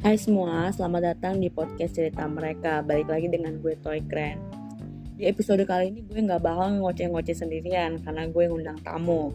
[0.00, 2.80] Hai semua, selamat datang di podcast cerita mereka.
[2.80, 4.40] Balik lagi dengan gue Toy Kren.
[5.20, 9.28] Di episode kali ini gue nggak bakal ngoceh-ngoceh sendirian karena gue ngundang tamu.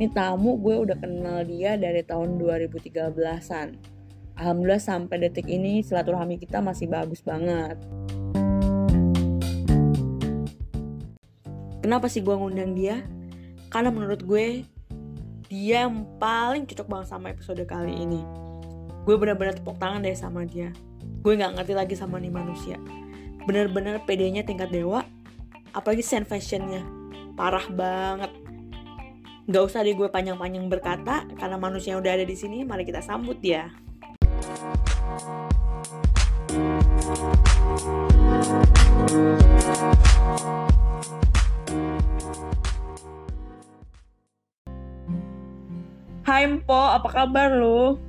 [0.00, 3.76] Ini tamu gue udah kenal dia dari tahun 2013-an.
[4.40, 7.76] Alhamdulillah sampai detik ini silaturahmi kita masih bagus banget.
[11.84, 13.04] Kenapa sih gue ngundang dia?
[13.68, 14.64] Karena menurut gue
[15.52, 18.45] dia yang paling cocok banget sama episode kali ini.
[19.06, 20.74] Gue bener-bener tepuk tangan deh sama dia.
[21.22, 22.74] Gue nggak ngerti lagi sama nih manusia.
[23.46, 25.06] Bener-bener pedenya tingkat dewa.
[25.70, 26.82] Apalagi scent fashionnya.
[27.38, 28.34] Parah banget.
[29.46, 33.38] Gak usah deh gue panjang-panjang berkata, karena manusia udah ada di sini, mari kita sambut
[33.38, 33.70] dia.
[46.26, 48.02] Hai Mpo, apa kabar lu?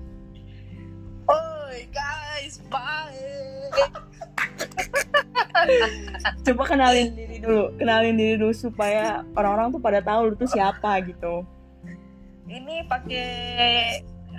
[6.46, 11.00] Coba kenalin diri dulu, kenalin diri dulu supaya orang-orang tuh pada tahu lu tuh siapa
[11.06, 11.44] gitu.
[12.48, 13.30] Ini pakai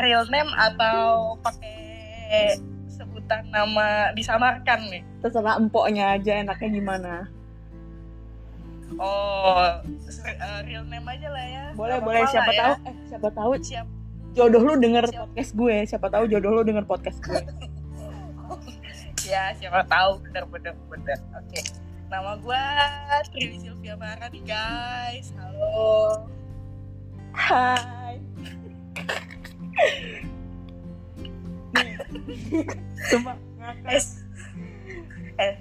[0.00, 2.56] real name atau pakai
[2.88, 5.02] sebutan nama disamarkan nih?
[5.20, 7.14] Terserah empoknya aja enaknya gimana.
[8.96, 11.64] Oh, eh, real name aja lah ya.
[11.76, 12.88] Boleh, boleh siapa tahu ya.
[12.88, 13.86] eh siapa tahu Siap.
[14.32, 15.20] jodoh lu denger Siap.
[15.28, 17.42] podcast gue, siapa tahu jodoh lu denger podcast gue.
[19.28, 21.20] Ya, siapa tahu bener-bener bener.
[21.36, 21.60] Oke.
[22.08, 22.64] Nama gue
[23.28, 25.36] Tri Sylvia Mara nih guys.
[25.36, 26.24] Halo.
[27.36, 28.16] Hai.
[33.12, 34.00] Coba ngakak.
[35.38, 35.54] Eh,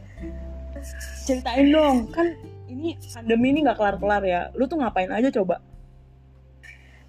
[1.27, 2.39] ceritain dong kan
[2.71, 5.59] ini pandemi ini nggak kelar-kelar ya lu tuh ngapain aja coba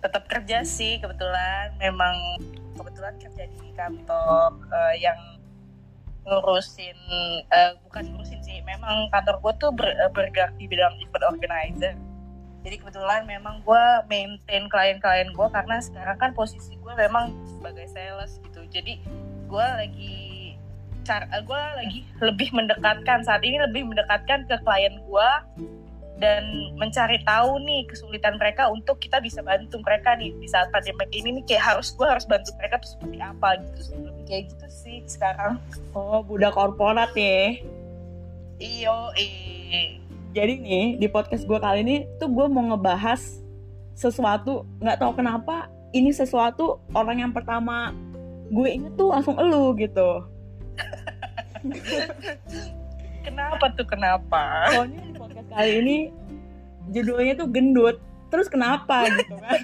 [0.04, 2.12] tetap kerja sih kebetulan memang
[2.76, 5.37] kebetulan kerja di kantor eh, yang
[6.28, 6.98] ngurusin
[7.48, 11.96] eh, bukan ngurusin sih memang kantor gue tuh ber- eh, bergerak di bidang event organizer.
[12.62, 18.36] Jadi kebetulan memang gue maintain klien-klien gue karena sekarang kan posisi gue memang sebagai sales
[18.44, 18.60] gitu.
[18.68, 19.00] Jadi
[19.48, 20.28] gue lagi
[21.08, 25.30] cara gue lagi lebih mendekatkan saat ini lebih mendekatkan ke klien gue
[26.18, 31.06] dan mencari tahu nih kesulitan mereka untuk kita bisa bantu mereka nih di saat pandemi
[31.14, 34.66] ini nih kayak harus gue harus bantu mereka tuh seperti apa gitu lebih kayak gitu
[34.66, 35.62] sih sekarang.
[35.94, 37.62] Oh budak korporat ya.
[38.58, 40.02] Iyo eh
[40.34, 43.40] jadi nih di podcast gue kali ini tuh gue mau ngebahas
[43.94, 47.94] sesuatu nggak tahu kenapa ini sesuatu orang yang pertama
[48.50, 50.26] gue inget tuh langsung elu gitu.
[53.28, 54.72] Kenapa tuh kenapa?
[54.72, 55.04] Soalnya
[55.48, 55.96] kali ini
[56.92, 57.96] judulnya tuh gendut.
[58.28, 59.60] Terus kenapa gitu kan?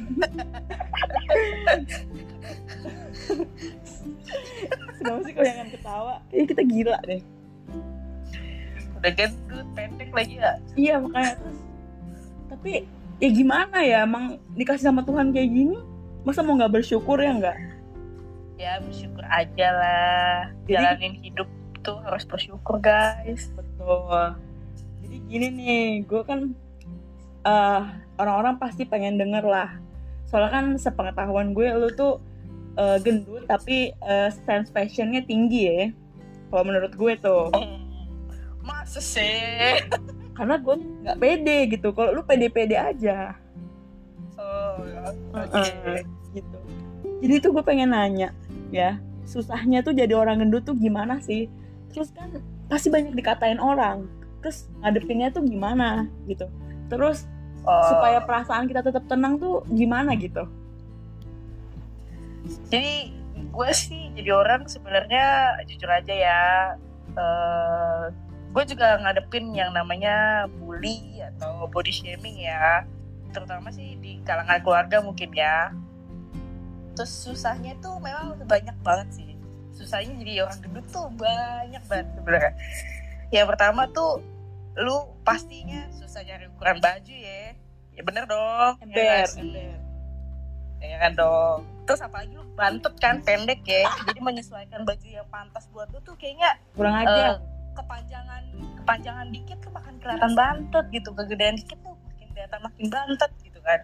[4.99, 6.15] Kenapa sih kalau jangan ketawa?
[6.33, 7.23] Ini kita gila deh.
[9.01, 10.53] Udah gendut pendek lagi ya?
[10.75, 11.35] Iya makanya.
[11.37, 11.59] Terus
[12.49, 12.73] tapi
[13.21, 13.99] ya gimana ya?
[14.09, 15.77] Emang dikasih sama Tuhan kayak gini
[16.25, 17.59] masa mau nggak bersyukur ya nggak?
[18.57, 20.37] Ya bersyukur aja lah.
[20.65, 21.49] Jadi- jalanin hidup
[21.85, 23.53] tuh harus bersyukur guys.
[23.53, 24.41] Betul
[25.15, 26.51] jadi gini nih gue kan
[27.47, 27.83] eh,
[28.19, 29.71] orang-orang pasti pengen denger lah.
[30.27, 32.19] Soalnya kan sepengetahuan gue lu tuh
[32.75, 35.87] eh, gendut tapi eh, sense fashionnya tinggi ya
[36.51, 37.55] kalau menurut gue tuh.
[38.67, 39.87] Masa sih?
[40.35, 40.75] Karena gue
[41.07, 43.39] nggak pede gitu kalau lu pede-pede aja.
[44.35, 44.83] Oh
[45.31, 46.03] oke Heeh,
[46.35, 46.59] gitu.
[47.23, 48.35] Jadi tuh gue pengen nanya
[48.75, 48.99] ya
[49.31, 51.47] susahnya tuh jadi orang gendut tuh gimana sih?
[51.95, 52.35] Terus kan
[52.67, 54.11] pasti banyak dikatain orang
[54.45, 56.45] terus ngadepinnya tuh gimana gitu.
[56.93, 57.25] Terus
[57.65, 57.89] Oh.
[57.89, 60.45] supaya perasaan kita tetap tenang tuh gimana gitu.
[62.69, 66.43] Jadi gue sih jadi orang sebenarnya jujur aja ya
[67.17, 68.05] eh
[68.53, 72.85] gue juga ngadepin yang namanya bully atau body shaming ya
[73.33, 75.73] terutama sih di kalangan keluarga mungkin ya.
[76.95, 79.31] Terus susahnya tuh memang banyak banget sih.
[79.73, 82.53] Susahnya jadi orang gendut tuh banyak banget sebenarnya.
[83.33, 84.21] Ya pertama tuh
[84.75, 87.55] lu pastinya susah nyari ukuran baju ya.
[87.95, 88.73] Ya bener dong.
[88.91, 89.79] Ya ember ember.
[90.83, 91.59] Ya kan dong.
[91.87, 93.87] Terus apalagi lu bantut kan pendek ya.
[94.11, 97.39] Jadi menyesuaikan baju yang pantas buat lu tuh kayaknya kurang eh, aja
[97.75, 98.43] kepanjangan
[98.83, 101.09] kepanjangan dikit tuh makin kelihatan bantut gitu.
[101.15, 103.81] Kegedean dikit tuh makin kelihatan makin bantut gitu kan.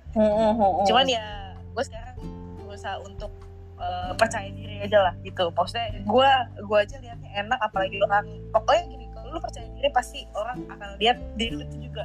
[0.91, 2.19] Cuman ya gue sekarang
[2.67, 3.31] berusaha untuk
[3.79, 5.55] eh, percaya diri aja lah gitu.
[5.55, 6.31] Maksudnya gue
[6.67, 9.00] gue aja liatnya enak apalagi orang pokoknya
[9.31, 12.05] lu percaya diri pasti orang akan lihat diri lu tuh juga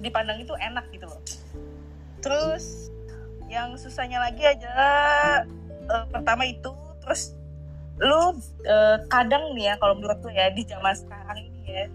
[0.00, 1.22] dipandang itu enak gitu loh.
[2.24, 2.94] Terus
[3.50, 6.72] yang susahnya lagi adalah eh, pertama itu
[7.04, 7.36] terus
[8.02, 8.34] lu
[8.66, 11.86] uh, kadang nih ya kalau menurut lu ya di zaman sekarang ini ya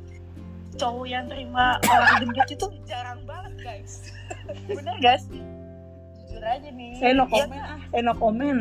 [0.80, 4.16] cowok yang terima orang gendut itu jarang banget guys.
[4.80, 5.44] Bener gak sih?
[6.24, 6.96] Jujur aja nih.
[7.04, 8.58] Saya no Ya, komen ah saya no komen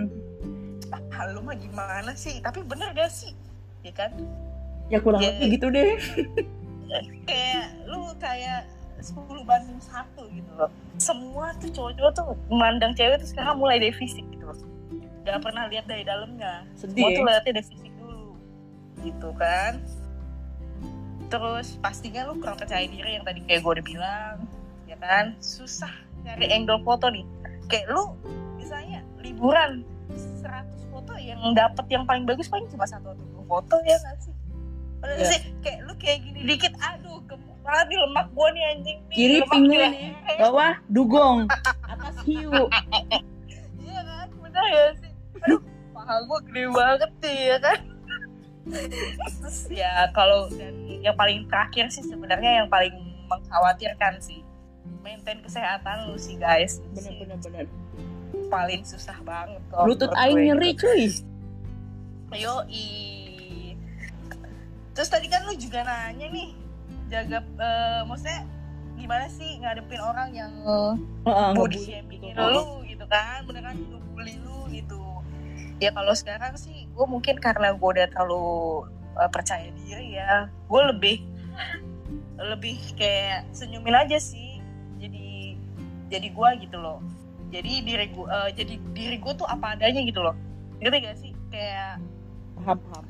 [0.91, 2.43] ah, lu mah gimana sih?
[2.43, 3.39] Tapi bener gak sih?
[3.87, 4.11] Ya kan
[4.89, 5.31] ya kurang Ya.
[5.33, 5.97] lebih gitu deh.
[7.25, 8.65] Kayak lu kayak
[8.99, 10.71] 10 banding satu gitu loh.
[10.99, 14.57] Semua tuh cowok-cowok tuh memandang cewek tuh sekarang mulai dari fisik gitu loh.
[15.23, 16.65] Gak pernah lihat dari dalamnya.
[16.75, 17.29] Sedih semua tuh ya.
[17.31, 18.29] lihatnya dari fisik dulu
[19.05, 19.73] gitu kan.
[21.29, 24.37] Terus pastinya lu kurang percaya diri yang tadi kayak gue udah bilang
[24.89, 25.37] ya kan.
[25.39, 25.93] Susah
[26.25, 27.25] nyari angle foto nih.
[27.69, 28.17] Kayak lu
[28.57, 33.77] misalnya liburan 100 foto yang dapet yang paling bagus paling cuma satu atau dua foto
[33.85, 34.33] ya nggak sih
[34.99, 35.29] Padahal Iya.
[35.31, 39.15] sih kayak lu kayak gini dikit aduh gemuk banget nih lemak gua nih anjing nih
[39.15, 40.11] kiri pinggul nih
[40.43, 41.39] bawah dugong
[41.85, 42.51] atas hiu
[43.79, 45.13] Iya kan, bener ya sih?
[45.43, 45.61] Aduh,
[45.91, 47.79] paha gue gede banget sih ya kan?
[48.69, 52.93] Terus ya kalau dan yang paling terakhir sih sebenarnya yang paling
[53.27, 54.45] mengkhawatirkan sih
[55.01, 57.65] maintain kesehatan lu sih guys bener bener bener
[58.49, 60.47] paling susah banget kalau lutut aing gue.
[60.53, 61.03] nyeri cuy
[62.37, 62.61] Yo
[64.99, 66.59] Terus tadi kan lu juga nanya nih
[67.07, 68.43] jaga eh, maksudnya
[68.99, 70.93] gimana sih ngadepin orang yang Heeh,
[71.55, 71.79] body ngebully.
[71.87, 72.51] shamingin gitu.
[72.51, 74.99] lu gitu kan beneran ngebully lu gitu.
[75.79, 80.83] Ya kalau sekarang sih gue mungkin karena gue udah terlalu uh, percaya diri ya gue
[80.91, 81.23] lebih
[82.51, 84.59] lebih kayak senyumin aja sih.
[84.99, 85.55] Jadi
[86.11, 86.99] jadi gue gitu loh.
[87.55, 90.35] Jadi diri gue jadi diri gue tuh apa adanya gitu loh.
[90.83, 91.31] Ngerti gak sih?
[91.55, 92.03] Kayak
[92.59, 93.07] paham paham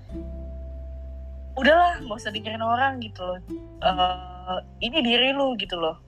[1.59, 3.39] udahlah nggak usah dengerin orang gitu loh.
[3.83, 5.99] Eh, ini diri lu gitu loh.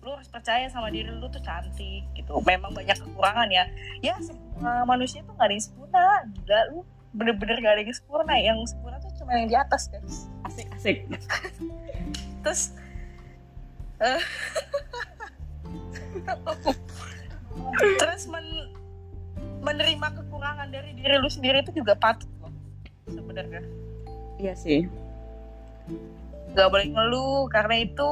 [0.00, 2.40] Lu harus percaya sama diri lu tuh cantik gitu.
[2.48, 3.68] Memang banyak kekurangan ya.
[4.00, 6.04] Ya semua manusia tuh gak ada yang sempurna.
[6.32, 6.78] Gila lu
[7.12, 8.34] bener-bener gak ada yang sempurna.
[8.40, 10.26] Yang sempurna tuh cuma yang di atas guys.
[10.48, 10.96] Asik asik.
[12.46, 12.72] Terus
[13.98, 14.22] eh,
[18.00, 18.72] terus men-
[19.62, 22.52] menerima kekurangan dari diri lu sendiri itu juga patut loh
[23.10, 23.62] sebenarnya
[24.38, 24.86] iya sih.
[26.56, 28.10] Gak boleh ngeluh karena itu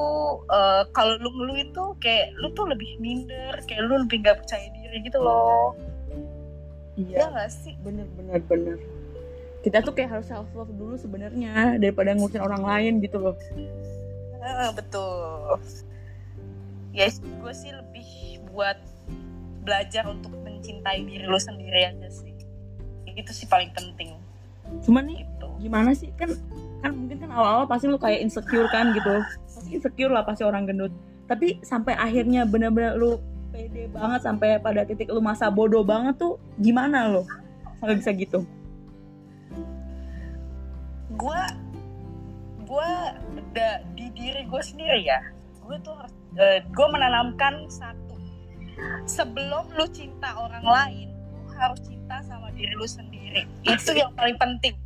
[0.50, 4.66] eh, kalau lu ngeluh itu kayak lu tuh lebih minder kayak lu lebih gak percaya
[4.74, 5.72] diri gitu loh.
[6.98, 7.74] Ya iya gak sih?
[7.80, 8.76] Bener bener bener.
[9.64, 13.34] Kita tuh kayak harus self love dulu sebenarnya daripada ngurusin orang lain gitu loh.
[14.46, 15.58] Eh, betul.
[16.94, 18.78] Ya gue sih lebih buat
[19.66, 22.30] belajar untuk mencintai diri lu sendiri aja sih.
[23.10, 24.14] Itu sih paling penting.
[24.86, 26.12] Cuman nih gitu gimana sih?
[26.14, 26.34] Kan
[26.84, 29.24] kan mungkin kan awal-awal pasti lu kayak insecure kan gitu.
[29.48, 30.92] Pasti insecure lah pasti orang gendut.
[31.26, 33.18] Tapi sampai akhirnya bener-bener lu
[33.50, 37.26] pede banget sampai pada titik lu masa bodoh banget tuh gimana lo?
[37.82, 38.46] Sampai bisa gitu.
[41.16, 41.42] Gue
[42.66, 42.90] gue
[43.94, 45.22] di diri gue sendiri ya
[45.66, 46.14] gue tuh harus
[46.62, 48.14] gue menanamkan satu.
[49.08, 51.08] Sebelum lu cinta orang lain
[51.48, 53.48] lu harus cinta sama diri lu sendiri.
[53.66, 54.76] Itu yang paling penting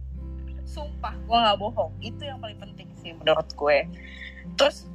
[0.71, 1.91] sumpah gue nggak bohong.
[1.99, 3.79] Itu yang paling penting sih menurut gue.
[4.55, 4.87] Terus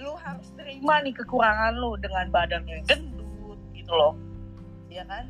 [0.00, 4.16] lu harus terima nih kekurangan lu dengan badan yang gendut gitu loh.
[4.88, 5.28] Ya kan?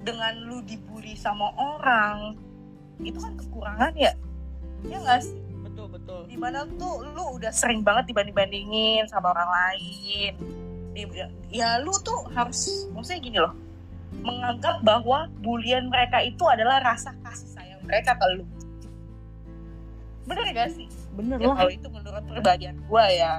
[0.00, 2.40] Dengan lu dibully sama orang
[3.04, 4.16] itu kan kekurangan ya?
[4.88, 5.36] Ya nggak sih?
[5.60, 6.24] Betul betul.
[6.32, 10.32] Di mana tuh lu udah sering banget dibanding bandingin sama orang lain.
[11.52, 13.52] Ya lu tuh harus maksudnya gini loh.
[14.24, 18.48] Menganggap bahwa bulian mereka itu adalah rasa kasih sayang mereka ke lu
[20.26, 20.86] bener gak sih?
[21.14, 21.56] Bener ya lah.
[21.64, 23.32] kalau itu menurut pribadian gua ya.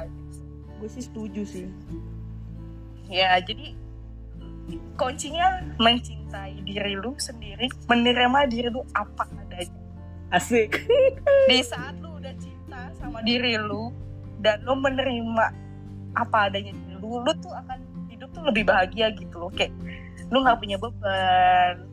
[0.79, 1.67] Gue sih setuju sih.
[3.07, 3.75] Ya jadi
[4.99, 9.79] kuncinya mencintai diri lu sendiri menerima diri lu apa adanya.
[10.33, 10.83] Asik.
[11.47, 13.93] Di saat lu udah cinta sama diri lu
[14.43, 15.45] dan lu menerima
[16.17, 17.79] apa adanya diri lu lu tuh akan
[18.11, 19.51] hidup tuh lebih bahagia gitu loh.
[19.53, 19.71] Kayak
[20.27, 21.87] lu nggak punya beban.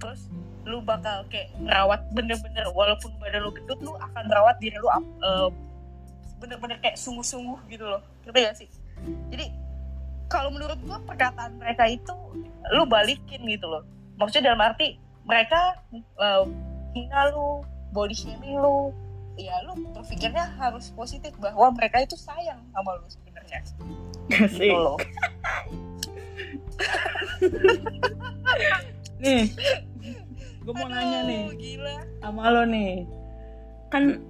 [0.00, 0.30] Terus
[0.68, 5.48] lu bakal kayak merawat bener-bener walaupun badan lu gendut lu akan merawat diri lu eh,
[6.38, 8.04] bener-bener kayak sungguh-sungguh gitu loh.
[8.28, 8.68] Ngerti gak sih?
[9.32, 9.46] Jadi
[10.28, 12.14] kalau menurut gua perkataan mereka itu
[12.76, 13.82] lu balikin gitu loh.
[14.20, 16.44] Maksudnya dalam arti mereka eh,
[16.94, 17.64] hina lu
[17.96, 18.92] body shaming lu
[19.38, 23.60] ya lu berpikirnya harus positif bahwa mereka itu sayang sama lu sebenarnya.
[24.28, 25.00] Gitu loh.
[29.18, 29.50] Nih
[30.68, 31.96] gue mau Aduh, nanya nih gila.
[32.20, 33.08] sama lo nih.
[33.88, 34.20] Kan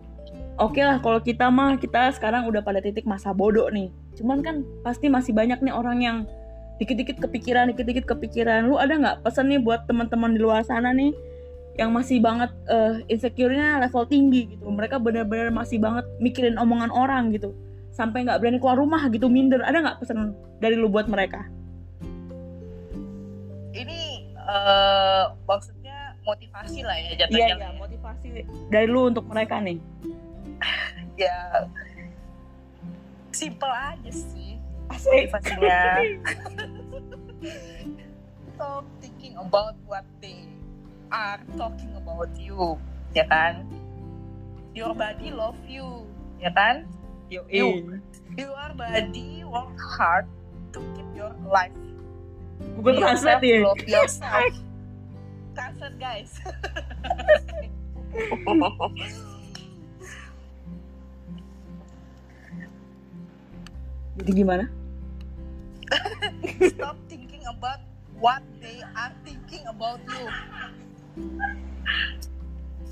[0.55, 3.91] oke lah kalau kita mah kita sekarang udah pada titik masa bodoh nih.
[4.15, 6.17] Cuman kan pasti masih banyak nih orang yang
[6.79, 8.71] dikit-dikit kepikiran dikit-dikit kepikiran.
[8.71, 11.11] Lu ada nggak pesan nih buat teman-teman di luar sana nih
[11.75, 14.71] yang masih banget uh, insecure-nya level tinggi gitu?
[14.71, 17.51] Mereka benar-benar masih banget mikirin omongan orang gitu.
[17.91, 19.59] Sampai nggak berani keluar rumah gitu minder.
[19.67, 21.51] Ada nggak pesan dari lu buat mereka?
[23.75, 25.78] Ini uh, maksudnya
[26.29, 28.29] motivasi lah ya jatuhnya iya iya motivasi
[28.69, 29.81] dari lu untuk mereka nih.
[31.19, 31.67] Ya
[33.35, 34.55] simple aja sih
[34.87, 35.83] motivasinya.
[38.55, 40.47] Stop thinking about what they
[41.11, 42.79] are talking about you
[43.19, 43.67] ya kan?
[44.79, 46.07] Your body love you
[46.39, 46.87] ya kan?
[47.27, 47.99] You you,
[48.39, 50.31] your body work hard
[50.71, 51.75] to keep your life.
[52.79, 53.67] Google Translate ya.
[53.67, 54.55] love yourself
[55.59, 56.39] translate guys.
[64.23, 64.71] Jadi gimana?
[66.63, 67.83] Stop thinking about
[68.23, 70.27] what they are thinking about you.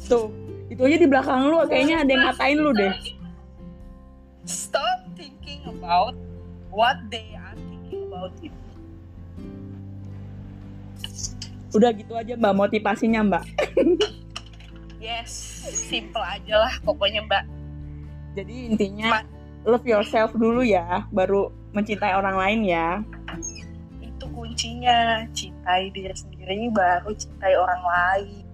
[0.07, 0.31] Tuh
[0.67, 1.63] itu aja di belakang lu.
[1.71, 2.95] Kayaknya ada yang ngatain lu deh.
[4.47, 6.15] Stop thinking about
[6.71, 8.51] what they are thinking about you
[11.77, 13.45] udah gitu aja mbak motivasinya mbak.
[14.97, 17.45] Yes simple aja lah pokoknya mbak.
[18.35, 19.23] Jadi intinya
[19.63, 22.89] love yourself dulu ya baru mencintai orang lain ya.
[24.01, 28.45] Itu kuncinya cintai diri sendiri baru cintai orang lain.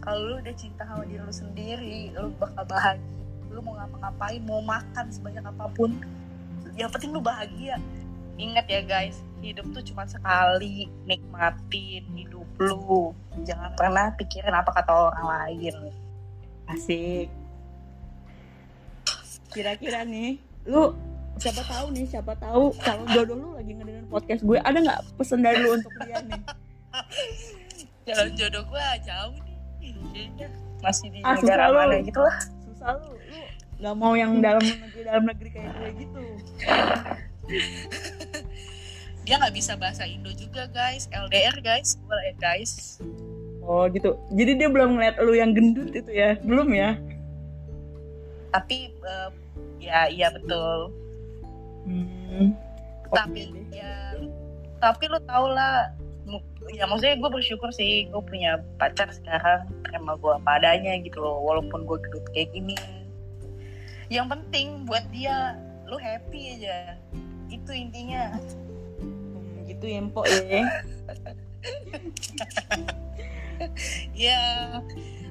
[0.00, 3.20] Kalau lu udah cinta sama diri lu sendiri lu bakal bahagia.
[3.50, 5.98] Lu mau ngapa-ngapain mau makan sebanyak apa pun
[6.78, 7.76] yang penting lu bahagia
[8.40, 13.12] ingat ya guys hidup tuh cuma sekali nikmatin hidup lu.
[13.42, 15.76] Jangan pernah pikirin apa kata orang lain.
[16.66, 17.28] Asik.
[19.50, 20.92] Kira-kira nih lu
[21.36, 25.40] siapa tahu nih siapa tahu kalau jodoh lu lagi ngedengerin podcast gue ada nggak pesan
[25.40, 26.42] dari lu untuk dia nih?
[28.04, 29.56] Jalan jodoh gue jauh nih.
[30.80, 31.76] Masih di Ah, negara susah lu.
[31.78, 32.36] mana gitu lah.
[32.62, 33.10] Susah lu.
[33.10, 33.40] Lu
[33.80, 36.20] nggak mau yang dalam negeri dalam negeri kayak gue gitu
[39.30, 41.06] dia nggak bisa bahasa Indo juga guys.
[41.14, 41.94] LDR guys.
[42.02, 42.98] Boleh guys.
[43.62, 44.18] Oh gitu.
[44.34, 46.34] Jadi dia belum ngeliat lu yang gendut itu ya?
[46.42, 46.98] Belum ya?
[48.50, 49.30] Tapi eh,
[49.78, 50.90] ya iya betul.
[51.86, 52.58] Hmm.
[53.06, 53.78] Oke tapi deh.
[53.78, 54.18] ya
[54.82, 55.94] tapi lu tau lah.
[56.74, 58.10] Ya maksudnya gue bersyukur sih.
[58.10, 59.70] Gue punya pacar sekarang.
[59.86, 61.38] Terima gue apa adanya gitu loh.
[61.46, 62.74] Walaupun gue gendut kayak gini.
[64.10, 65.54] Yang penting buat dia
[65.86, 66.98] lu happy aja.
[67.46, 68.34] Itu intinya
[69.80, 70.44] gitu ya empok ya.
[74.16, 74.40] Ya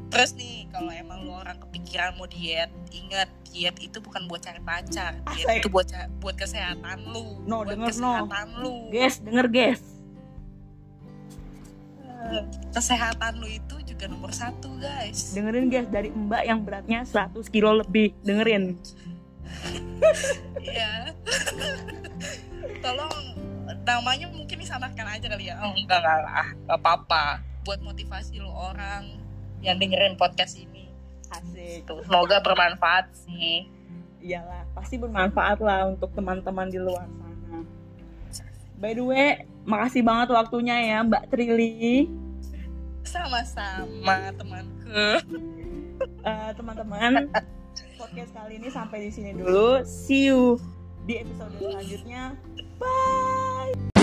[0.10, 4.62] terus nih kalau emang lu orang kepikiran mau diet ingat diet itu bukan buat cari
[4.62, 5.18] pacar.
[5.34, 5.66] Diet Asik.
[5.66, 5.90] itu buat
[6.22, 7.42] buat kesehatan lu.
[7.46, 8.30] No, buat denger, no.
[8.30, 8.74] kesehatan lu.
[8.94, 9.82] Guys denger guys.
[12.06, 15.34] Eh, kesehatan lu itu juga nomor satu guys.
[15.34, 18.14] Dengerin guys dari mbak yang beratnya 100 kilo lebih.
[18.22, 18.78] Dengerin.
[20.62, 21.18] Iya.
[22.86, 23.29] Tolong
[23.98, 25.58] namanya mungkin disamarkan aja kali ya.
[25.66, 27.24] Oh, enggak enggak lah, enggak apa-apa.
[27.66, 29.18] Buat motivasi lu orang
[29.66, 30.88] yang dengerin podcast ini.
[31.30, 33.70] asik Tuh, semoga bermanfaat sih.
[34.20, 37.64] iyalah pasti bermanfaat lah untuk teman-teman di luar sana
[38.82, 42.10] by the way makasih banget waktunya ya mbak Trili
[43.06, 44.90] Sama-sama temanku.
[46.26, 47.32] Eh, teman-teman
[47.96, 50.60] podcast kali ini sampai di sini dulu see you
[51.08, 52.36] di episode selanjutnya
[53.60, 53.99] bye